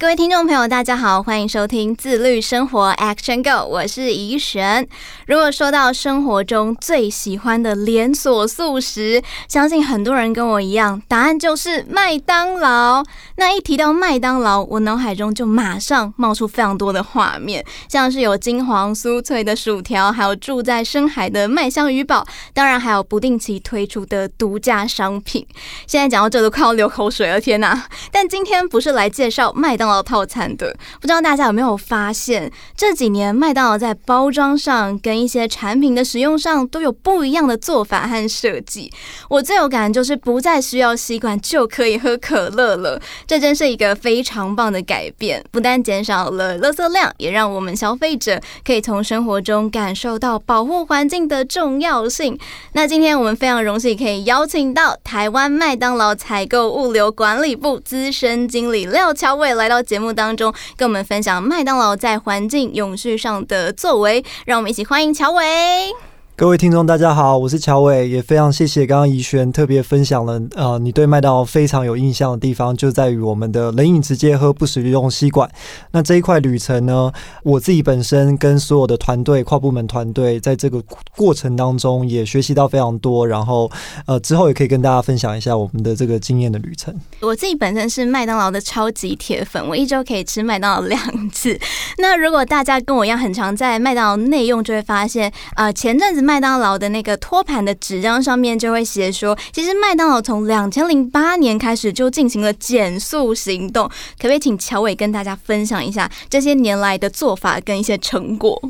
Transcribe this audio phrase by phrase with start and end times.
[0.00, 4.86] 各位听众朋友，大家好，欢迎收听自律生活 Action Go，我是怡璇。
[5.26, 13.02] 如果说到生活中最喜欢的连锁速食，相信很多人跟我一样，答案就是麦当劳。
[13.38, 22.24] 那一提到麦当劳，我脑海中就马上冒出非常多的画面，像是有金黄酥脆的薯条，还有住在深海的麦香鱼堡，
[22.54, 25.44] 当然还有不定期推出的独家商品。
[25.88, 27.88] 现在讲到这都快要流口水了，天哪！
[28.12, 38.92] 但今天不是来介绍麦当套餐的，不知道大家有没有发现，这几年麦当劳在包装上跟一些产品的使用上都有不一样的做法和设计。
[39.28, 45.44] 我最有感就是不再需要吸管就可以喝可乐了，这真是一个非常棒的改变。
[45.50, 52.38] 不但减少了垃圾量，也让我们消费者可以从生活中感受到保护环境的重要性。
[52.72, 66.07] 那今天我们非常荣幸可以邀请到台湾麦当劳采购物流管理部资深经理廖乔伟来到节目当中跟我们分享麦当劳在环境永续上的作为，让我们一起欢迎乔伟。
[66.38, 75.50] 各位听众，大家好，我是乔伟，也非常谢谢刚刚怡璇特别分享了，呃，你对麦当劳非常有印象的地方，就在于我们的冷饮直接喝，不使用吸管。
[75.90, 80.80] 那这一块旅程呢，我自己本身跟所有的团队、跨部门团队，在这个
[81.16, 83.68] 过程当中也学习到非常多，然后
[84.06, 86.94] 呃，之后也可以跟大家分享一下我们的这个经验的旅程。
[87.20, 91.58] 我自己本身是麦当劳的超级铁粉，我一周可以吃麦当劳两次。
[91.96, 96.27] 那如果大家跟我一样很常在麦当劳内用，就会发现，呃，前阵子。
[96.28, 108.60] 麦当劳的那个托盘的纸张上面就会写说，其实麦当劳从两千零八年开始就进行了减塑行动，可不可以请乔伟跟大家分享一下这些年来的做法跟一些成果？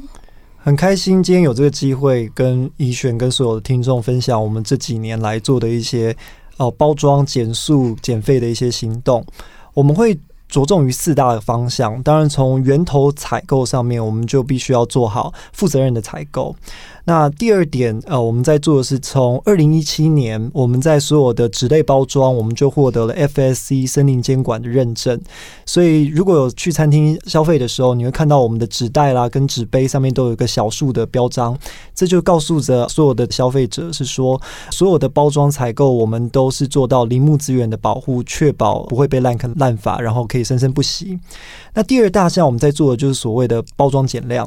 [0.58, 6.16] 很开心今天有这个机会跟怡璇跟所有的听众分享我们这几年来做的一些
[6.58, 9.26] 呃包装减塑减费的一些行动，
[9.74, 10.16] 我们会。
[10.48, 16.56] 着重于四大的方向，当然从源头采购上面，我们就必须要做好负责任的采购。
[17.08, 25.18] 那第二点，呃，我们在做的是从二零一七年，我们在所有的纸类包装，我们就获得了 FSC 森林监管的认证。
[25.64, 31.58] 所以，如果有去餐厅消费的时候，你会看到我们的纸袋啦跟纸杯上面都有一个小树的标章，
[31.94, 34.38] 这就告诉着所有的消费者是说，
[34.70, 41.18] 所有的包装采购我们都是做到林木资源的保护，确保不会被滥垦滥伐，然后可以生生不息。
[41.72, 44.46] 那第二大项我们在做的就是所谓的包装减量。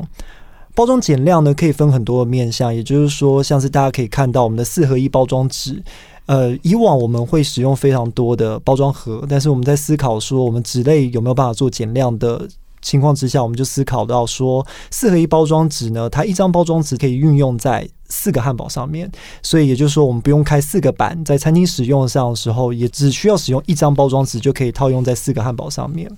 [0.74, 5.84] 包装减量呢，可以分很多的面向，也就是说，像是大家可以看到我们的四合一包装纸，
[6.28, 12.48] 呃，以往我们会使用非常多的包装盒，但是我们在思考说，我们纸类有没有办法做减量的
[12.82, 19.12] 情况之下，我们就思考到说，四合一包装纸呢，它一张包装纸可以运用在四个汉堡上面，
[19.44, 26.10] 所以也就是说，我们不用开四个板，在餐厅使用上的时候，也只需要使用一张包装纸就可以套用在四个汉堡上面。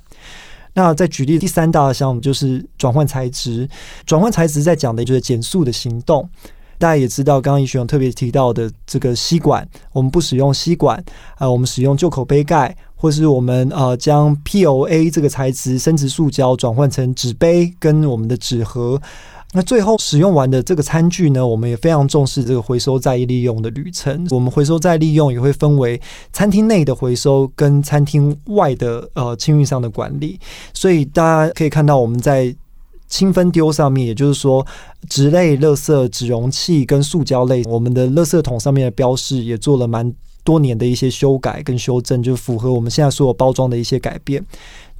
[0.73, 3.69] 那再举例，第三大项目就是转换材质。
[4.05, 6.27] 转换材质在讲的就是减速的行动。
[6.77, 11.03] 大家也知道，刚刚怡璇特别提到的这个吸管，我们不使用吸管，
[11.37, 19.01] 啊，我们使用旧口杯盖，或是我们呃将 POA 这个材质生质塑胶转换成纸杯跟我们的纸盒。
[19.55, 24.25] 那最后使用完的这个餐具呢，我们也非常重视这个回收再利用的旅程。
[24.31, 26.01] 我们回收再利用也会分为
[26.31, 30.39] 餐厅内的回收跟餐厅外的呃清运上的管理。
[30.73, 32.55] 所以大家可以看到我们在
[33.13, 34.65] 清分丢上面，也就是说
[35.07, 40.11] 纸类、垃圾、纸容器跟塑胶类，我们的垃圾桶上面的标示也做了蛮
[40.43, 44.43] 多年的一些修改跟修正，就符合我们现在所有包装的一些改变。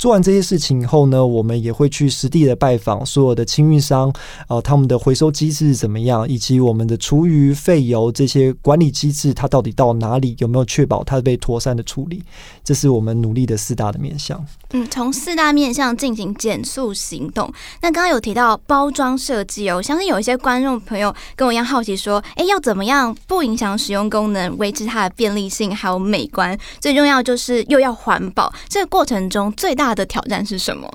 [0.03, 4.11] 做完这些事情以后呢，我们也会去实地的拜访所有的清运商，
[4.49, 12.21] 呃，他们的回收机制怎么样，以及我们的厨余废油这些管理机制，它到底到哪里，有没有确保它被妥善的处理？
[12.65, 14.45] 这是我们努力的四大的面向。
[14.73, 17.49] 嗯，从四大面向进行减塑行动。
[17.81, 26.59] 那刚刚有提到包装设计哦，相信有一些观众朋友跟我一样好奇，说，哎，要怎么样不影响使用功能，维持它的便利性还有美观？
[26.81, 30.91] 最重要就是又要环保，这个过程中最大的挑战是什么？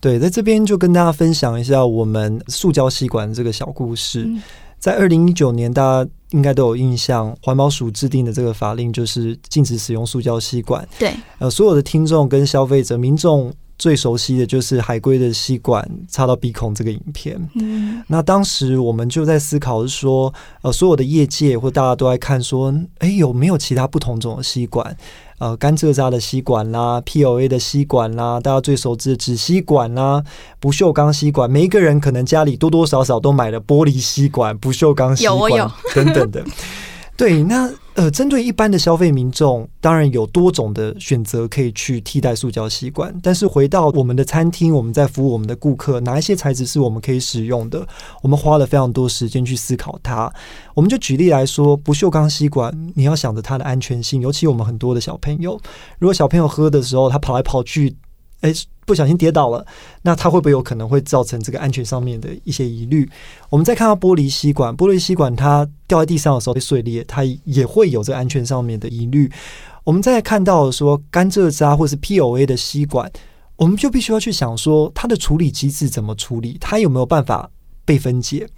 [0.00, 4.22] 对，在这边就跟大家分享一下我们塑胶吸管这个小故事。
[4.22, 4.42] 嗯、
[4.78, 10.88] 在二零一九年，大家应该都有印象，环保署制定的这个法令就是禁止使用塑胶吸管。
[10.98, 17.38] 对，呃，所有的听众跟消费者、民众最熟悉的就是海龟的吸管插到鼻孔这个影片。
[17.56, 20.32] 嗯，那当时我们就在思考是说，
[20.62, 24.96] 呃，所有的业界或大家都在看说，哎，有没有其他不同种的吸管？
[25.40, 30.22] 呃，甘蔗渣的吸管啦 POA 的吸管啦，大家最熟知的纸吸管啦，
[30.60, 36.44] 不锈钢吸管，每一个人可能家里多多少少都买了玻璃吸管、不锈钢吸管等等的。
[37.16, 37.70] 对，那
[38.00, 43.14] 呃，针对一般的消费民众，当然有多种的选择可以去替代塑胶吸管。
[43.22, 47.86] 但是回到我们的餐厅，我们在服务我们的顾客，哪一些材质是我们可以使用的？
[48.22, 50.32] 我们花了非常多时间去思考它。
[50.72, 55.60] 我们就举例来说，不锈钢吸管，你要想着它的安全性，尤其我们很多的小朋友，
[55.98, 57.94] 如果小朋友喝的时候，他跑来跑去。
[58.40, 58.52] 哎，
[58.86, 59.64] 不小心跌倒了，
[60.02, 63.08] 那它会不会有可能会造成这个安全上面的一些疑虑？
[63.48, 69.30] 我们再看到玻璃吸管，玻璃吸管它掉在地上的时候会碎裂，它也会有这个安全上面的疑虑。
[69.84, 73.10] 我们再看到说甘蔗渣或是 POA 的吸管，
[73.56, 77.50] 我们就必须要去想说它的处理机制怎么处理，它有没有办法
[77.84, 78.48] 被分解？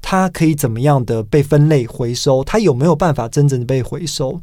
[0.00, 2.42] 它可以怎么样的被分类回收？
[2.42, 4.40] 它有没有办法真正的被回收？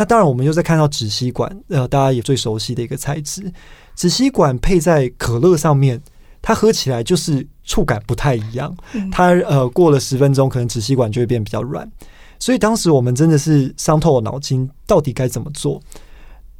[0.00, 3.52] 那当然，我们又在看到纸吸管，呃，大家也最熟悉的一个材质。
[3.94, 6.00] 纸吸管配在可乐上面，
[6.40, 8.74] 它喝起来就是触感不太一样。
[9.12, 11.86] 它呃过了十分钟，可能纸吸管就会变比较软。
[12.38, 15.78] 所以当时我们真的是伤透了脑筋，到底该怎么做？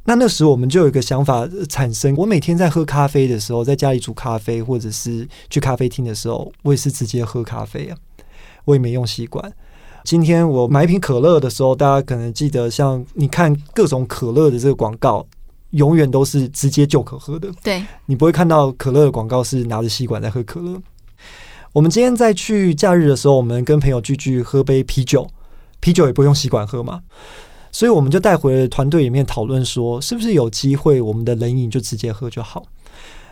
[0.03, 7.97] 那那时我们就有一个想法产生：我每天在喝咖啡的时候，在家里煮咖啡，或者是去咖啡厅的时候，我也是直接喝咖啡啊，
[8.65, 9.51] 我也没用吸管。
[10.03, 15.25] 今天我买一瓶可乐的时候，大家可能记得，像你看各种可乐的这个广告。
[15.71, 20.77] 永远都是直接就可喝的，对，你不会看到可乐的广告是拿着吸管在喝可乐。
[21.71, 25.25] 我们今天在去假日的时候，我们跟朋友聚聚喝杯啤酒，
[25.79, 26.99] 啤酒也不用吸管喝嘛，
[27.71, 32.65] 所以我们就带回了团队里面讨论说，是不是有机会我们的冷饮就直接喝就好？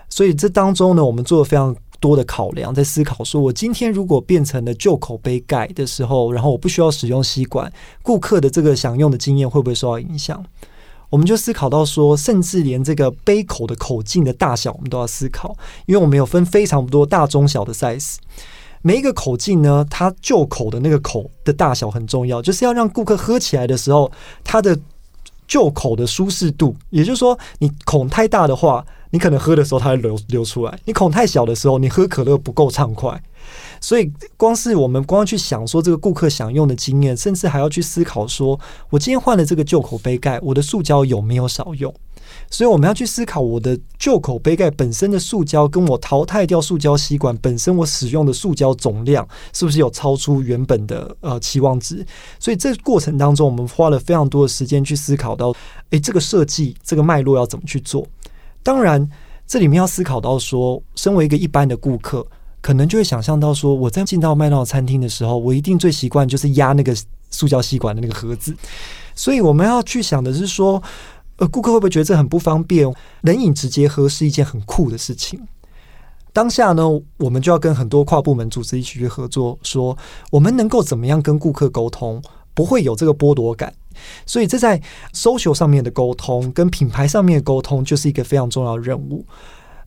[0.07, 10.44] 所以这当中呢，我们做了非常多的考量，在思考说，我今天如果变成了旧口杯盖的时候，然后我不需要使用吸管，顾客的这个享用的经验会不会受到影响？
[11.10, 15.56] 我们就思考到说，甚至连这个杯口的口径的大小，我们都要思考，
[15.88, 18.18] 因为我们有分非常多大、中、小的 size。
[18.81, 24.12] 每一个口径呢，它旧口的那个口的大小很重要，就是要让顾客喝起来的时候，
[24.44, 24.80] 它的
[25.48, 26.75] 旧口的舒适度。
[26.92, 33.21] 也就是说，你孔太大的话，你可能喝的时候它会流流出来；你孔太小的时候，你喝可乐不够畅快。
[33.81, 38.59] 所以，光是我们光去想说这个顾客享用的经验，甚至还要去思考说，
[38.89, 41.94] 我今天换了这个旧口杯盖，我的塑胶有没有少用？
[42.51, 52.05] 所以我们要去思考我的旧口杯盖本身的塑胶，跟我淘汰掉塑胶吸管本身我使用的塑胶总量，是不是有超出原本的呃期望值？
[52.38, 55.55] 所以这过程当中，我们花了非常多的时间去思考到，
[55.89, 58.05] 诶，这个设计这个脉络要怎么去做？
[58.63, 59.09] 当然，
[59.47, 62.25] 这里面要思考到说，身为一个一般的顾客。
[62.61, 66.94] 可能就会想象到说，我在进到麦当劳餐厅的时候，我一定最习惯就是压那个
[67.29, 68.53] 塑胶吸管的那个盒子。
[69.15, 70.83] 所以我们要去想的是说，
[71.38, 72.94] 呃，顾客会不会觉得这很不方便？
[73.21, 75.39] 冷饮直接喝是一件很酷的事情。
[76.33, 76.83] 当下呢，
[77.17, 79.97] 我们就要跟很多跨部门组织一起去合作，说
[80.29, 82.21] 我们能够怎么样跟顾客沟通，
[82.54, 83.74] 不会有这个剥夺感。
[84.25, 84.81] 所以这在
[85.13, 89.25] social 上面的沟通，跟品牌上面的沟通，就是一个非常重要的任务。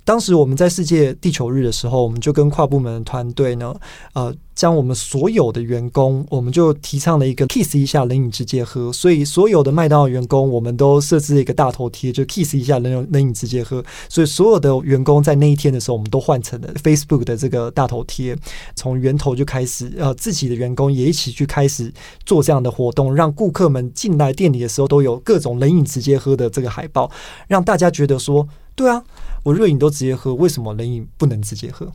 [0.05, 3.73] 当时我们在世界地球日的时候，我们就跟跨部门的团队呢，
[4.15, 8.93] 呃，将我们所有的员工，我们就提倡了一个 kiss 一下冷饮直接喝。
[8.93, 13.83] 所以所有的麦当劳员工，我们都设置了一个大头贴，就 kiss 一下冷冷饮直接喝。
[14.09, 18.37] 所以所有的员工在那一天的时候，我们都换成了 Facebook 的这个大头贴。
[18.75, 21.93] 从源头就开始，呃，自己的员工也一起去开始
[22.27, 27.09] 做这样的活动，让顾客们进来店里的时候都有各种冷饮直接喝的这个海报，
[27.47, 29.05] 让大家觉得说，对啊。
[29.43, 31.91] 我热饮都直接喝，为什么冷饮不能直接喝？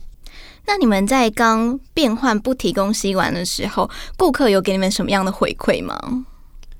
[0.66, 5.98] 那你们在刚变换不提供吸管的时候，顾客有给你们什么样的回馈吗？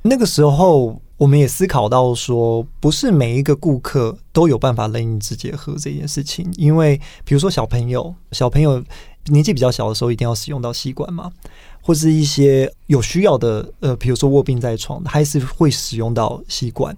[0.02, 8.82] 那个时候，我们也思考到说，不是每一个顾客都有办法冷饮直接喝这件事情，因为比如说小朋友，小朋友
[9.26, 11.32] 年纪比较小的时候，一定要使用到吸管嘛，
[11.82, 16.96] 或是一些有需要的，呃，比如说卧病在床，还是会使用到吸管。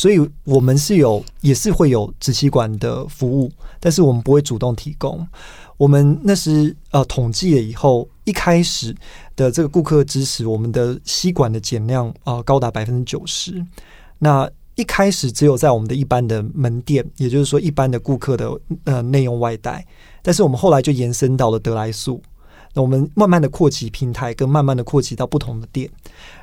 [0.00, 5.28] 所以，我们是有，也是会有支吸管的服务，但是我们不会主动提供。
[5.76, 8.96] 我们那时呃统计了以后，一开始
[9.36, 13.62] 的这个顾客支持，我们的吸管的减量啊、高达百分之九十。
[14.20, 19.86] 那一开始只有在我们的一般的门店，也就是说一般的顾客的呃内用外带，
[20.22, 22.22] 但是我们后来就延伸到了得来速。
[22.72, 25.90] 那我们慢慢的扩及平台，跟慢慢的扩及到不同的店，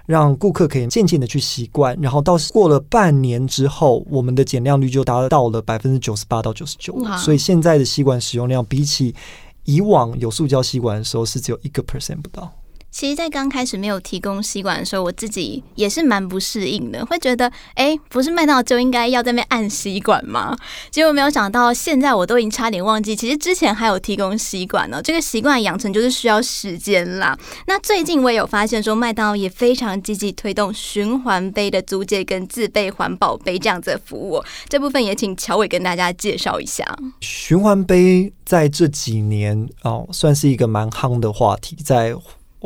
[0.06, 6.98] 让顾客可以渐渐的去习惯，然后到过了半年之后，我们的减量率就达到了百分之九十八到九十九。
[7.18, 9.16] 所以现在的吸管使用量比起
[9.64, 12.52] 以往有塑胶吸管的时候是只有一个 percent 不到。
[12.98, 20.58] 其实，在刚开始没有提供吸管的时候，我自己也是蛮不适应的，会觉得，哎，不是麦当劳就应该要在那边按吸管吗？
[20.90, 25.00] 结果没有想到，现在我都已经差点忘记，其实之前还有提供吸管呢。
[25.00, 27.38] 这个习惯养成就是需要时间啦。
[27.68, 34.44] 那最近我也有发现说，麦当劳也非常积极推动循环杯的租借跟自备环保杯这样子的服务。
[34.68, 36.84] 这部分也请乔伟跟大家介绍一下。
[37.22, 42.16] 循环杯在这几年哦，算是一个蛮夯的话题，在。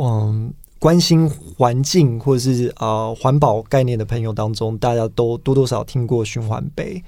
[0.03, 7.03] 嗯，关心环境或者是呃环保概念的朋友当中，大家都多多少听过循环杯。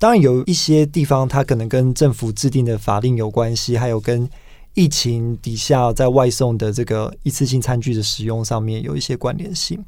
[0.00, 4.28] 当然，有一些地方它可能跟政府制定的法令有关系，还有跟
[4.74, 9.80] 疫情底下在外送的这个一次性餐具的使用上面有一些关联性。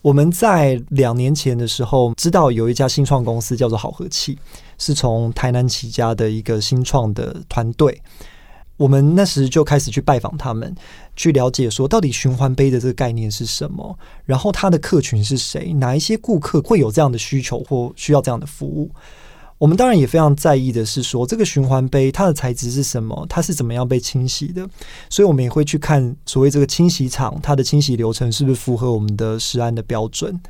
[0.00, 4.38] 我们在两年前的时候知道有一家新创公司叫做好和气，
[4.78, 8.00] 是从台南起家的一个新创的团队。
[8.78, 10.74] 我们那时就开始去拜访他们，
[11.14, 18.90] 去了解说到底循环杯的这个概念是什么，然后他的客群是谁，哪一些顾客会有这样的需求或需要这样的服务。
[19.58, 24.64] 我们当然也非常在意的是说，这个循环杯它的材质是什么，它是怎么样被清洗的，
[25.10, 30.40] 所以我们也会去看所谓这个清洗厂它的清洗流程是不是符合我们的食安的标准。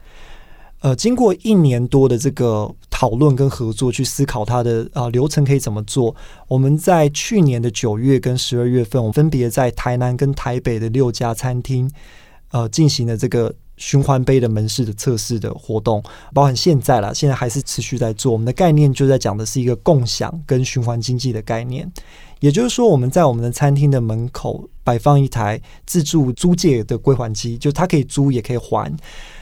[0.81, 6.15] 呃，经过一年多的这个讨论跟合作，去思考它的啊、流程可以怎么做。
[6.47, 11.91] 我们在去年的九月跟十二月份，我们分别在台南跟台北的六家餐厅，
[12.53, 16.01] 呃，进行了这个循环杯的门市的测试的活动，
[16.33, 18.31] 包含现在啦，现在还是持续在做。
[18.33, 21.91] 我们的概念就在讲的是一个共享跟循环经济的概念，
[22.39, 28.97] 也就是说，我们在我们的餐厅的门口摆放一台自助租借的归还机，就它可以租也可以还。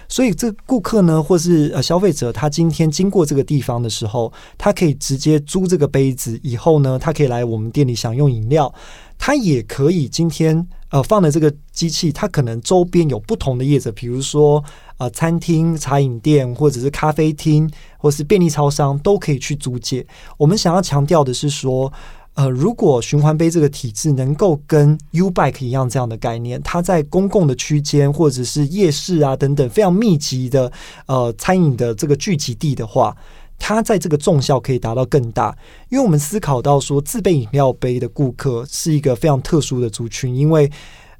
[0.08, 8.72] 所以，这顾客呢，或是呃消费者，他今天经过这个地方的时候，他可以直接租这个杯子，以后呢，他可以来我们店里享用饮料。
[9.18, 14.62] 他也可以今天呃放的这个机器，它可能周边有不同的业者，比如说
[14.98, 20.06] 呃餐厅、茶饮店，或者是咖啡厅，或是便利超商，都可以去租借。
[20.36, 21.92] 我们想要强调的是说。
[22.37, 30.71] 呃，如果循环杯这个体制能够跟 U-Bike 一样这样的概念，它在公共的区间或者是夜市啊等等非常密集的
[31.07, 33.16] 呃餐饮的这个聚集地的话，
[33.59, 35.57] 它在这个重效可以达到更大。
[35.88, 40.71] 因为我们思考到说，自备饮料杯的顾客是一个非常特殊的族群，因为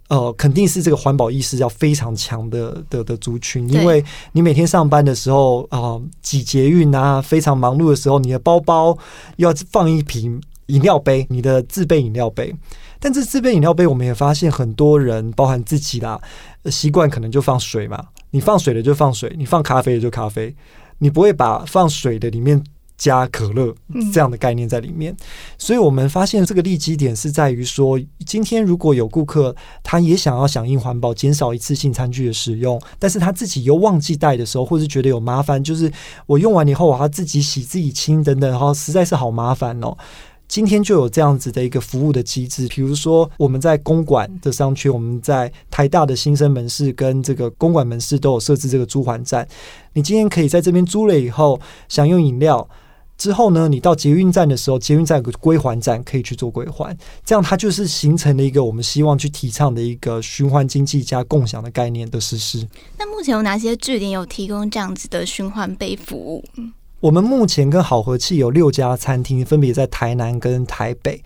[0.09, 8.99] 呃肯定是这个环保意识要非常强的的的族群，因为你每天上班的时候啊，呃，挤捷运啊，非常忙碌的时候，你的包包
[9.37, 10.39] 要放一瓶。
[10.67, 12.55] 饮料杯，你的自备饮料杯，
[12.99, 16.21] 但这自备饮料杯，我们也发现很多人，包含自己啦，
[16.67, 18.07] 习惯可能就放水嘛。
[18.31, 20.55] 你放水的就放水，你放咖啡的就咖啡，
[20.99, 22.63] 你不会把放水的里面
[22.99, 23.75] 加可乐
[24.13, 25.17] 这样的概念在里面。
[25.57, 35.91] 所以我们发现这个利基点是在于说，今天如果有顾客他也想要响应环保，减少一次性餐具的使用，但是他自己又忘记带的时候，或是觉得有麻烦，就是
[36.27, 39.97] 我用完以后我要自己洗、自己清等等，然后实在是好麻烦哦。
[40.49, 49.47] 今天就有这样子的一个服务的机制，比如说我们在公馆的商圈，我们在台大的新生门市跟这个公馆门市都有设置这个租还站。
[49.95, 52.69] 你今天可以在这边租了以后享用饮料，
[53.19, 62.67] 之后呢，你到捷运站的时候，捷运站有个归还站可以去做归还，这样它就是形成了一个我们希望去提倡的一个循环经济加共享的概念的实施。
[62.99, 66.45] 那目前有哪些据点有提供这样子的循环杯服务？
[67.01, 71.23] 我们目前跟好和气有六家餐厅，分别在台南跟台北。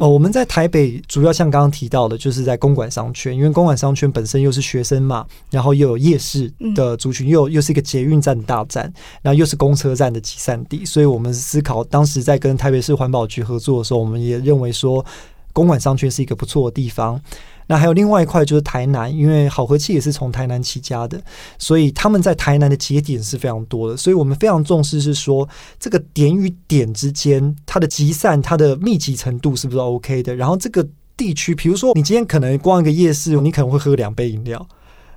[0.00, 15.04] 呃，我们在台北主要像刚刚提到的，就是在公馆商圈，因为公馆商圈本身又是学生嘛，然后又有夜市的族群，又又是一个捷运站的大站，然后又是公车站的集散地，所以我们思考当时在跟台北市环保局合作的时候，我们也认为说
[15.52, 17.20] 公馆商圈是一个不错的地方。
[17.66, 21.22] 那还有另外一块就是台南，因为好和气也是从台南起家的，
[21.58, 23.96] 所以他们在台南的节点是非常多的。
[23.96, 30.34] 所以我们非常重视是说，这个点与点之间，它的集散、它的密集程度是不是 OK 的？
[30.34, 34.66] 然后这个地区，比如说你今天可能逛一个夜市，你可能会喝两杯饮料，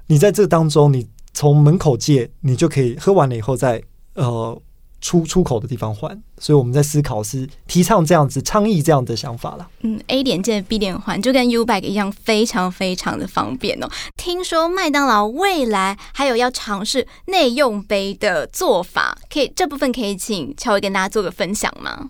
[0.07, 3.81] 你在这当中，你从门口借，你就可以喝完了以后再
[4.13, 4.61] 呃。
[5.05, 9.67] 出出口的地方换，所以我们在思考是提倡这样子倡议这样的想法了。
[9.81, 13.88] 嗯，A 点借 B 点还，就跟 U-Bike 一样，非常非常的方便哦。
[14.17, 22.09] 听说麦当劳未来还有要尝试内用杯的做法，可以这部分可以请乔伟跟大家做个分享吗？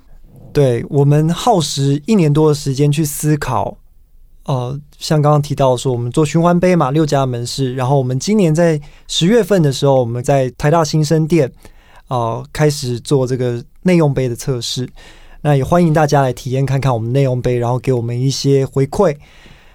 [0.53, 3.77] 对，我们耗时一年多的时间去思考，
[4.45, 11.51] 呃，像刚刚提到说，我们做循环杯嘛，六家门市，然后我们今年在十月份的时候，我们在台大新生店
[12.07, 14.89] 啊、开始做这个内用杯的测试。
[15.41, 19.15] 那也欢迎大家来体验看看我们内用杯，然后给我们一些回馈。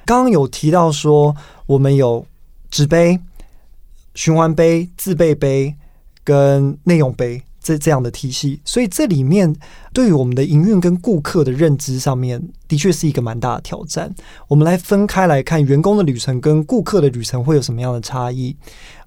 [0.05, 2.27] 刚刚有提到说，我们有
[2.71, 3.21] 纸杯、
[4.15, 5.75] 循环杯、自备杯
[6.25, 9.55] 跟内用杯这这样的体系，所以这里面
[9.93, 14.13] 对于我们的营运跟顾客的认知上面，的确是一个蛮大的挑战。
[14.49, 18.57] 我们来分开来看，员工的旅程跟顾客的旅程会有什么样的差异？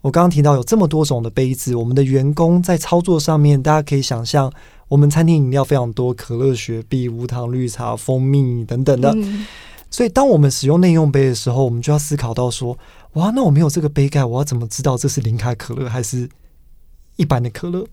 [0.01, 4.49] 我刚刚提到有这么多种的杯子，我们的员工在操作上面，大家可以想象。
[4.87, 9.11] 我们餐厅饮料非常多，可乐、雪碧、无糖绿茶、蜂蜜等等的。
[9.15, 9.45] 嗯。
[9.89, 12.77] 所以，当我们使用内用杯的时候，我们就要思考到说：
[13.13, 16.29] 哇，那我没有这个杯盖，我要怎么知道这是零卡可乐还是
[17.15, 17.85] 一般的可乐？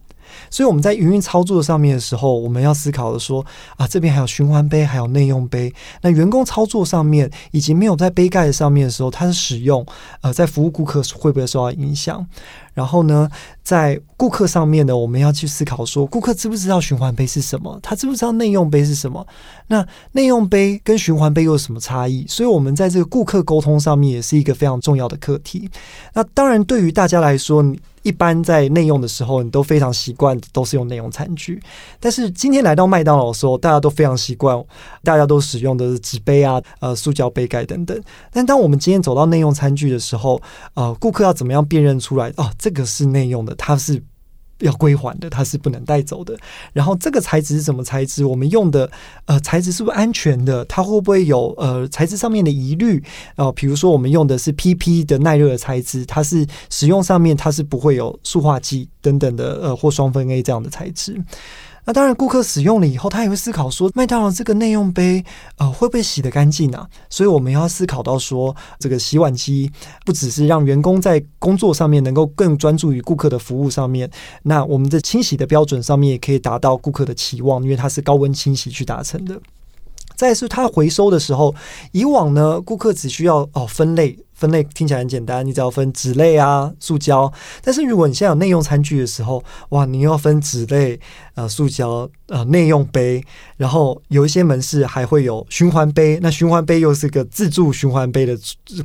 [0.51, 3.45] 所以我们在营运操作上面的时候，我们要思考的说：
[3.77, 5.73] 啊，这边还有循环杯，还有内用杯。
[6.03, 9.85] 那员工操作上面以及没有在杯盖上面的时候，它的使用，
[10.21, 12.27] 呃，在服务顾客会不会受到影响？
[12.75, 13.29] 然后呢，
[13.63, 17.79] 在顾客上面呢，我们要去思考说，顾客知不知道循环杯是什么？
[17.83, 19.27] 他知不知道内用杯是什么？
[19.69, 22.27] 那内用杯跟循环杯又有什么差异？
[22.29, 25.71] 所以，我们在这个顾客沟通上面也是一个非常重要的课题。
[26.15, 31.63] 那当然，对于大家来说，你一般在内用的时候，你都非常习惯都是用内用餐具。
[31.99, 34.59] 但是今天来到麦当劳的时候，大家都非常习惯，
[35.05, 38.01] 大家都使用的是纸杯啊、呃、塑胶杯盖等等。
[38.33, 40.41] 但当我们今天走到内用餐具的时候，
[40.75, 42.33] 呃，顾客要怎么样辨认出来？
[42.37, 44.01] 哦，这个是内用的，它是。
[44.61, 46.39] 要归还的，它是不能带走的。
[46.75, 48.27] 然后这个材质是什么材质？
[48.27, 48.91] 我们用的
[49.25, 50.63] 呃材质是不是安全的？
[50.67, 53.03] 它会不会有呃材质上面的疑虑？
[53.37, 61.19] 呃，比如说我们用的是 PP 的耐热的材质，它是使用上面它是不会有塑化剂等等的呃或双酚 A 这样的材质。
[61.91, 65.25] 那当然，顾客使用了以后，他也会思考说，麦当劳这个内用杯，
[65.57, 66.89] 呃，会不会洗得干净啊？
[67.09, 69.69] 所以我们要思考到说，这个洗碗机
[70.07, 74.09] 不只是让员工在工作上面能够更专注于顾客的服务上面，
[74.45, 79.41] 那我们的清洗的标准上面也可以达到顾客的期望，因为它是高温清洗去达成的。
[80.15, 81.53] 再是它回收的时候，
[81.91, 84.17] 以往呢，顾客只需要哦分类。
[84.41, 87.31] 分类听起来很简单，你只要分纸类啊、塑胶。
[87.63, 90.99] 但是如果你现在有内用餐具的时候，哇，你又要分纸类、
[91.35, 93.23] 呃、塑胶、呃内用杯，
[93.59, 96.19] 然后有一些门市还会有循环杯。
[96.23, 98.35] 那循环杯又是个自助循环杯的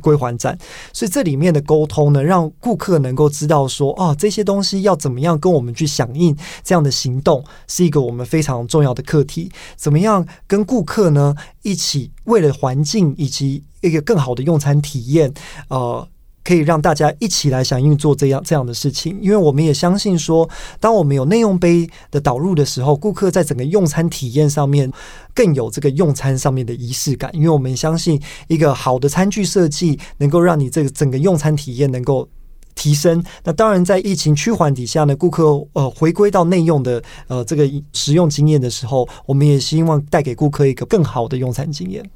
[0.02, 0.58] 归还站，
[0.92, 9.50] 所以这里面的沟通呢，让顾客能够知道说，哦，这些东西要怎么样跟我们去响应，这样的行动是一个我们非常重要的课题。
[9.74, 15.32] 怎么样跟顾客呢一起为了环境以及一个更好的用餐体验，
[15.68, 16.06] 呃，
[16.44, 19.18] 可以让大家一起来响应做这样这样的事情。
[19.20, 24.90] 因为我们也相信说，当我们有内用杯的导入的时候，顾客在整个用餐体验上面
[25.34, 27.30] 更有这个用餐上面的仪式感。
[27.34, 32.28] 因为我们相信，一个好的餐具设计能够让你这个整个用餐体验能够
[32.76, 33.20] 提升。
[33.42, 42.08] 那当然，在疫情趋缓底下呢，顾客呃回归到内用的呃这个使用经验的时候，我们也希望带给顾客一个更好的用餐经验。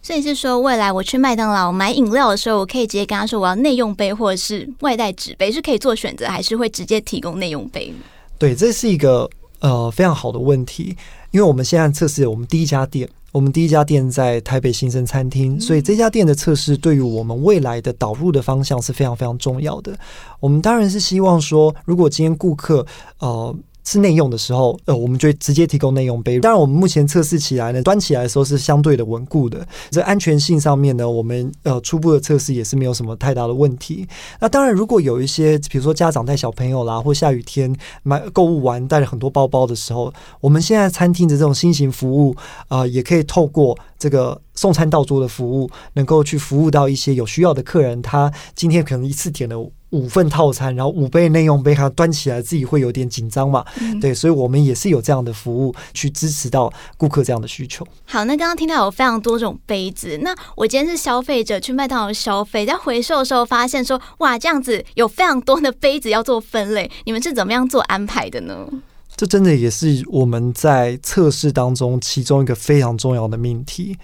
[0.00, 7.92] 所以是说，未来我去麦当劳买饮料的时候，我可以直接跟他说我要内用杯或者是外带纸杯，是可以做选择，还是会直接提供内用杯？
[8.38, 9.28] 对，这是一个
[9.60, 10.96] 呃非常好的问题，
[11.32, 19.96] 因为我们现在测试我们第一家店，我们第一家店在台北新生餐厅，所以这家店的测试对于我们未来的导入的方向是非常非常重要的。
[20.40, 22.84] 我们当然是希望说，如果今天顾客
[23.20, 23.54] 呃。
[23.90, 26.38] 是内用的时候，呃，我们就直接提供内用杯。
[26.38, 29.66] 当然，我们目前测试起来呢，端起来的时候是相对的稳固的。
[29.90, 34.06] 这安全性上面呢，我们呃初步的测试也是没有什么太大的问题。
[34.40, 42.36] 那当然，如果有一些，比如说家长带小朋友啦，或下雨天买购物完带了很多包包的时候，我们现在餐厅的这种新型服务，
[42.68, 48.02] 啊、也可以透过这个送餐到桌的服务，能够去服务到一些有需要的客人。
[48.02, 49.72] 他今天可能一次点了。
[49.90, 53.64] 五份套餐，然后五杯内用杯，它端起来自己会有点紧张嘛？
[53.80, 57.86] 嗯、对，所以我们也是有这样的服务去支持到顾客这样的需求。
[58.04, 68.68] 好，那刚刚听到有非常多种杯子，那我今天是消费者去麦当劳消费，在回收的时候发现说，哇，这样子有非常多的杯子要做分类， 你们是怎么样做安排的呢？
[69.16, 73.96] 这真的也是我们在测试当中其中一个非常重要的命题。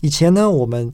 [0.00, 0.90] 以前呢，我们。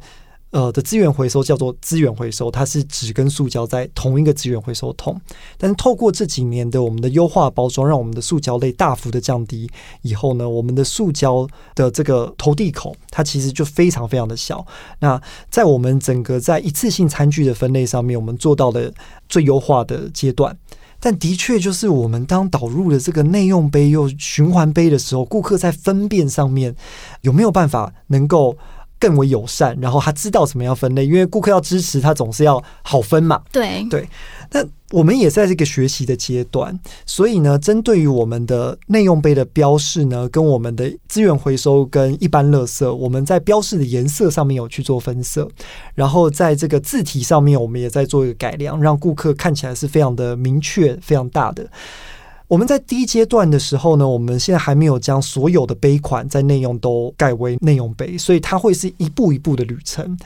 [0.52, 5.20] 呃的资源回收叫做资源回收，它是纸跟塑胶在同一个资源回收桶。
[5.58, 9.68] 但是透过这几年的我们的优化包装，让我们的塑胶类大幅的降低
[10.02, 14.64] 以后呢，我们的塑胶的这个投递口它其实就非常非常的小。
[15.00, 18.92] 那在我们整个在一次性餐具的分类上面，我们做到了
[19.28, 20.56] 最优化的阶段。
[21.04, 26.76] 但的确就是我们当导入了这个内用杯又循环杯的时候，顾客在分辨上面
[27.22, 28.56] 有没有办法能够
[29.02, 33.42] 更为友善，然后他知道怎么样分类，因为顾客要支持他总是要好分嘛。
[33.50, 34.08] 对对，
[34.52, 45.48] 那我们也在这个学习的阶段，所以呢，针对于我们的内用杯的标示呢，跟我们的资源回收跟一般垃圾，我们在标示的颜色上面有去做分色，
[45.96, 51.68] 然后在这个字体上面，我们也在做一个改良，让顾客看起来是非常的明确、非常大的。
[52.52, 60.18] 我们在第一阶段的时候呢，我们现在还没有将所有的杯款在内用都改为内用杯，所以它会是一步一步的旅程。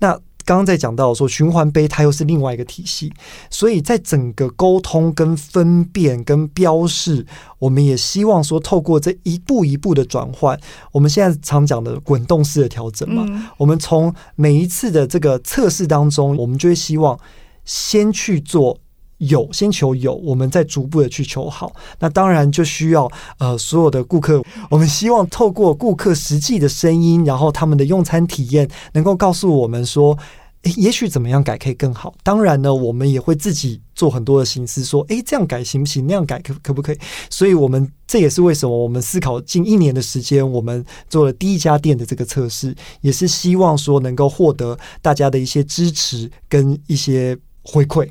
[0.00, 0.10] 那
[0.44, 3.12] 刚刚在讲到说循环杯，它又是另外一个体系，
[3.48, 7.24] 所以在整个沟通、跟分辨、跟标示，
[7.60, 10.58] 我们也希望说，透过这一步一步的转换，
[10.90, 17.16] 我们现在常讲的滚动式的调整嘛，嗯、我们从每一次的这个测试当中，我们就会希望
[17.64, 18.80] 先去做。
[19.18, 21.72] 有，先求有，我们再逐步的去求好。
[21.98, 30.16] 那当然就需要呃，所有的顾客，我们希望透过顾客实际的声音，然后他们的用餐体验，能够告诉我们说，
[30.62, 32.14] 诶，也许怎么样改可以更好。
[32.22, 36.06] 当然呢，我们也会自己做很多的心思，说，诶，这样改行不行？
[36.06, 36.98] 那样改可可不可以？
[37.28, 48.08] 所以，我们这也是为什么我们思考近一年的时间，我们做了第一家店的这个测试，也是希望说能够获得大家的一些支持跟一些回馈。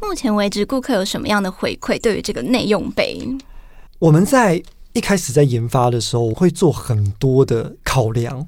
[0.00, 2.00] 目前为止，顾客有什么样的回馈？
[2.00, 3.20] 对于这个内用杯，
[3.98, 8.46] 我们在一开始在研发的时候，会做很多的考量。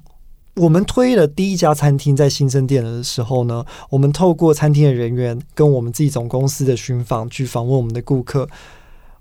[0.54, 8.48] 我们推了第一家餐厅在新生店的时候呢，我们透过餐厅的人员跟我们自己总公司的巡访去访问我们的顾客，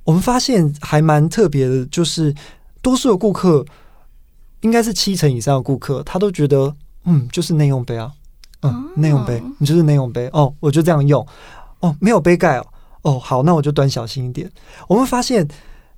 [0.04, 2.34] 我们发现还蛮特别的，就是
[2.82, 3.64] 多数的顾客，
[4.62, 8.12] 应该是七成以上的顾客，他都觉得，嗯，就是内用杯啊，
[8.64, 11.26] 嗯，内用杯，你就是内用杯哦，我就这样用。
[11.80, 12.66] 哦，没有杯盖哦。
[13.04, 14.50] 哦，好，那我就端小心一点。
[14.88, 15.48] 我们发现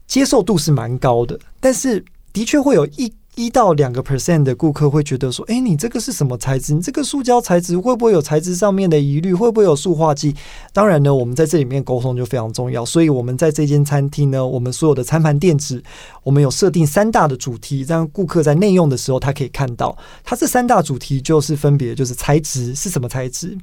[0.06, 6.74] 接受度是蛮高的，但是的确会有一一到两个 percent 的顾客会觉得说：“诶，你这个是什么材质？
[6.74, 9.34] 你这个塑胶材质会不会有材质上面的疑虑？
[9.34, 10.36] 会不会有塑化剂？”
[10.74, 12.84] 当然呢，我们在这里面沟通就非常重要。
[12.86, 15.82] 所以，我们在这间餐厅呢，我们所有的餐盘垫纸，
[16.24, 23.58] 我们有设定三大的主题，让顾客在内用的时候，他可以看到，它这三大主题就是分别就是材质是什么材质。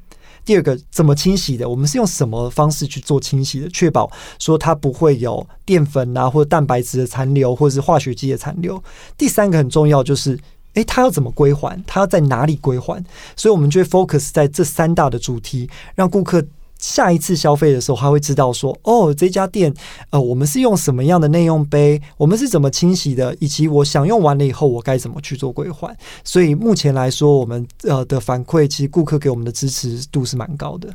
[0.47, 1.69] 第二个怎么清洗的？
[1.69, 3.69] 我们是用什么方式去做清洗的？
[3.69, 8.83] 确保说它不会有淀粉啊，或者蛋白质的残留，或者是化学剂的残留。
[9.19, 10.39] 第三个很重要，就是
[10.75, 11.83] 诶，它要怎么归还？
[11.87, 13.05] 它要在哪里归还？
[13.35, 16.43] 所以我们就会 focus 在这三大的主题，让顾客。
[16.79, 19.73] 下一次消费的时候，他会知道说：“哦，这家店，
[20.11, 22.01] 呃，我们是用什么样的内用杯？
[22.17, 23.37] 我们是怎么清洗的？
[23.41, 30.95] 以及我享用完了以后，我该怎么去做归还？”所以目前来说，我们呃的反馈，其实顾客给我们的支持度是蛮高的。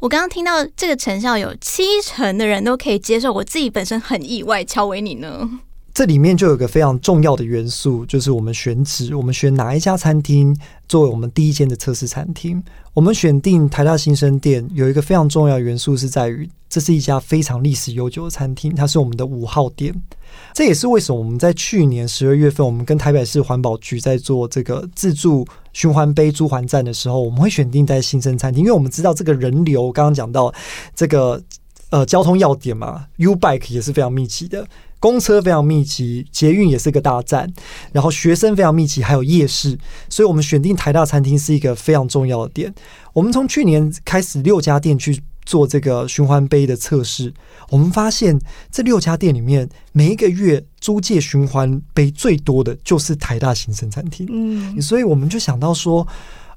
[0.00, 4.62] 我刚刚听到这个成效有七成的人都可以接受，我自己本身很意外。
[4.64, 5.48] 乔维你呢？
[5.94, 10.54] 这里面就有个非常重要的元素，就是我们选址，我们选哪一家餐厅
[10.88, 12.60] 作为我们第一间的测试餐厅。
[12.92, 19.94] 我们选定台大新生店，有一个非常重要的元素是在于，这是一家非常历史悠久的餐厅，它是我们的五号店。
[20.52, 30.52] 这也是为什么我们在去年十二月份，我们跟台北市环保局在做这个自助循环杯租还站的时候，我们会选定在新生餐厅，因为我们知道这个人流，刚刚讲到
[30.92, 31.40] 这个
[31.90, 34.66] 呃交通要点嘛，U Bike 也是非常密集的。
[35.04, 37.46] 公车非常密集，捷运也是个大站，
[37.92, 42.74] 然后学生非常密集，还有夜市，所以我们选定台大餐厅是一个非常重要的点。
[43.12, 47.30] 我们从去年开始六家店去做这个循环杯的测试，
[47.68, 48.40] 我们发现
[48.72, 54.26] 这六家店里面每一个月租借循环杯最多的就是台大新生餐厅。
[54.32, 56.08] 嗯，所以我们就想到说，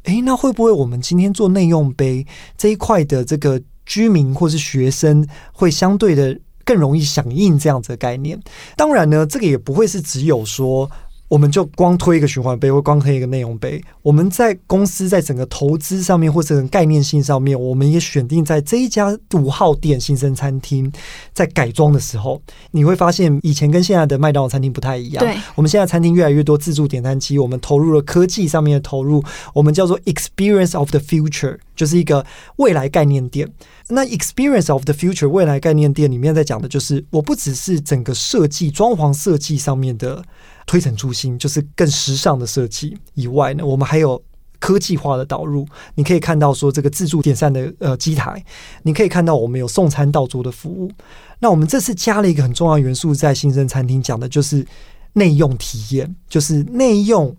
[0.03, 2.25] 诶，那会不会我们今天做内用杯
[2.57, 6.39] 这一块的这个居民或是学生会相对的。
[6.67, 8.37] 更容易响应这样子的概念。
[8.75, 10.91] 当然呢，这个也不会是只有说。
[11.27, 13.81] 我们就光推一个循环杯，或光推一个内容杯。
[14.01, 20.89] 我们在公司在整个投资上面，或者概念性上面，我们也选定在这一家五号店新生餐厅
[21.33, 25.23] 在改装的时候，你会发现以前跟现在的麦当劳餐厅不太一样。
[25.23, 29.21] 对，我们现在餐厅越来越多自助点餐机，我们投入了科技上面的投入，
[29.53, 33.51] 我们叫做 Experience of the Future，就是一个未来概念店。
[33.89, 40.23] 那 Experience of the Future 未来概念店里面在讲的就是，我不只是整个设计、装潢设计上面的。
[40.67, 44.21] 推陈出新，就是更时尚的设计以外呢，我们还有
[44.59, 45.65] 科技化的导入。
[45.95, 48.43] 你可以看到说这个自助点餐的呃机台，
[48.83, 50.91] 你可以看到我们有送餐到桌的服务。
[51.39, 54.67] 那我们这次加了一个很重要元素，在新生餐厅讲的就是
[55.13, 57.33] 内用体验，就是内用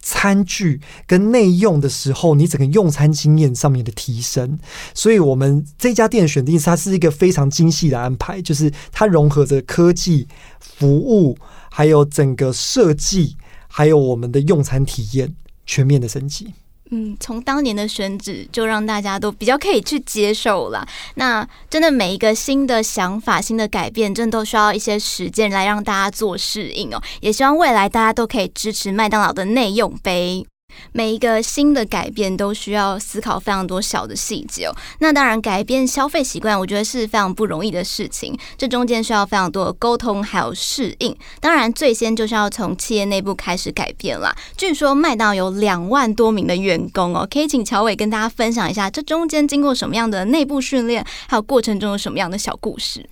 [0.00, 4.58] 餐具跟内用的时候，你整个用餐经验上面的提升。
[4.92, 10.26] 所以，我们这家店选定它是一个非常精细的安排，就是它融合着科技
[10.58, 11.38] 服务。
[11.74, 13.34] 还有整个设计，
[13.66, 16.52] 还有我们的用餐体验，全面的升级。
[16.90, 20.86] 嗯，从当年的选址就让大家都比较可以去接受了。
[21.14, 27.02] 那真的每一个新的想法、新的改变，真的都需要一些时间来让大家做适应哦。
[27.22, 30.46] 也希望未来大家都可以支持麦当劳的内用杯。
[30.92, 34.76] 每一个新的改变都需要思考非常多小的细节哦。
[35.00, 38.36] 那当然，改变消费习惯，我觉得是非常不容易的事情。
[38.56, 41.16] 这中间需要非常多的沟通，还有适应。
[41.40, 44.34] 当然，最先就是要从企业内部开始改变啦。
[44.56, 53.08] 据说麦当有两万多名的员工哦，可以请乔伟跟大家分享一下，这中间经过什么样的内部训练，还有过程中有什么样的小故事？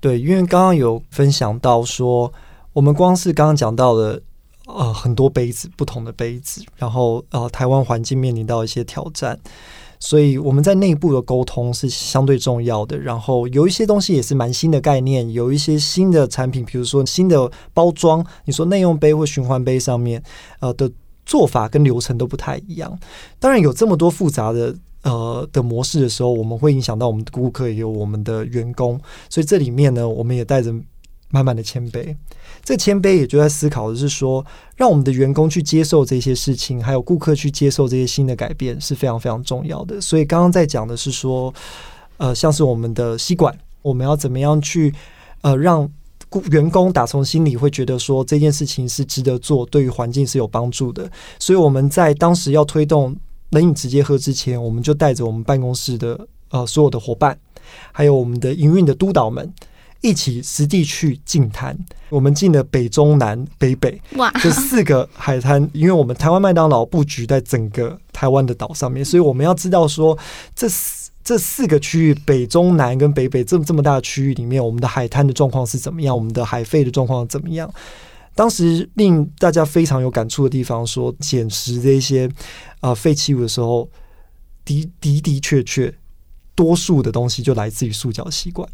[0.00, 2.32] 对，因为刚刚有分享到说，
[2.72, 4.22] 我们光是刚刚讲到的。
[4.66, 9.38] 呃，很多杯子，不同的杯子，然后呃，台湾环境面临到一些挑战，
[10.00, 12.98] 所以我们在内部的沟通是相对重要的。
[12.98, 20.22] 然后有一些东西也是蛮新的概念，有一些新的产品，比如说新的包装，你说内用杯或循环杯上面，
[20.60, 20.90] 呃的
[21.26, 22.98] 做法跟流程都不太一样。
[23.38, 28.98] 当然有这么多复杂的呃的模式的时候，我们会影响到我们的顾客，也有我们的员工，
[29.28, 30.74] 所以这里面呢，我们也带着
[31.30, 32.14] 满满的谦卑。
[32.62, 34.44] 这谦卑也就在思考的是说，
[34.76, 40.00] 让我们的员工去接受这些事情，还有顾客去接受这些新的改变是非常非常重要的。
[40.00, 41.52] 所以刚刚在讲的是说，
[42.16, 44.94] 呃，像是我们的吸管，我们要怎么样去
[45.42, 45.86] 呃让
[46.50, 51.10] 员工打从心里会觉得说这件事情是值得做，对于环境是有帮助的。
[51.38, 53.14] 所以我们在当时要推动
[53.50, 57.38] 冷饮直接喝之前，我们就带着我们办公室的呃所有的伙伴，
[57.92, 59.52] 还有我们的营运的督导们。
[60.04, 61.74] 一起实地去进滩，
[62.10, 70.16] 我们进了北中南北北，哇，这四个海滩，因为我们台湾麦当劳布局在整个台湾的岛上面，所以我们要知道说，
[70.54, 77.72] 这四这四个区域北中南跟北北这么这么大的区域里面，我们的海滩的状况是怎么样，我们的海废的状况怎么样？
[78.34, 82.30] 当时令大家非常有感触的地方，说捡拾这些
[82.80, 83.88] 啊废弃物的时候，
[84.66, 85.94] 的的的确确，
[86.54, 88.68] 多数的东西就来自于塑胶吸管。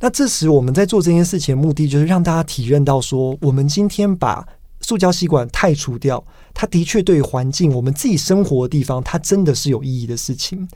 [0.00, 4.46] 那这时我们在做这件事情的目的，就是让大家体认到说，我们今天把
[4.80, 10.66] 塑胶吸管汰除掉，它的确对环境，我们自己生活的地方，它真的是有意义的事情。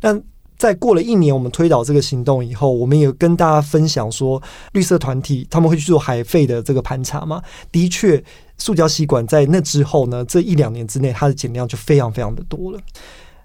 [0.00, 0.18] 那
[0.56, 7.42] 在过了一年，我们推导这个行动以后，我们也跟大家分享说，绿色团体他们会去做海废的这个盘查嘛？
[7.70, 8.22] 的确，
[8.58, 12.78] 塑胶吸管在那之后呢，这一两年之内，它的减量就非常非常的多了。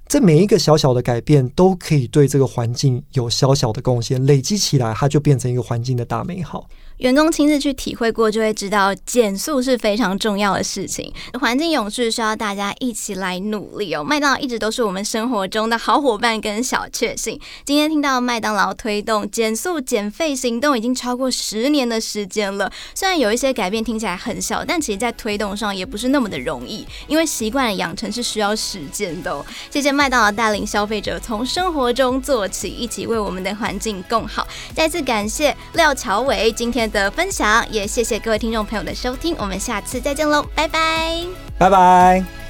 [0.07, 6.67] 这每一个小小的改变都可以对这个环境有小小的贡献，累积起来，它就变成一个环境的大美好。
[6.97, 11.12] 员工亲自去体会过，就会知道减速是非常重要的事情。
[11.39, 14.01] 环境永续需要大家一起来努力哦。
[14.01, 17.38] 麦当劳一直都是我们生活中的好伙伴跟小确幸。
[17.65, 22.71] 今天听到麦当劳推动减塑减费行动已经超过十年的时间了。
[22.93, 29.45] 虽然有一些改变听起来很小，但其实在推动上也不是那么的容易，因为习惯的养成是需要时间的哦。
[29.69, 34.47] 谢谢麦当劳带领消费者从生活中做起，一起为我们的环境更好。
[34.73, 41.26] 再次感谢廖乔伟今天的分享，也谢谢各位听众朋友的收听，我们下次再见喽，拜拜，
[41.58, 42.44] 拜拜。